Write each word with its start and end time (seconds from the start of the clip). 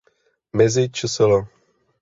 Mezi 0.57 0.83
čsl. 0.95 1.31